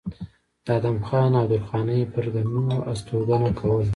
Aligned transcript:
د 0.65 0.67
ادم 0.77 0.97
خان 1.07 1.31
او 1.39 1.45
درخانۍ 1.53 2.01
پلرګنو 2.11 2.65
استوګنه 2.91 3.49
کوله 3.59 3.89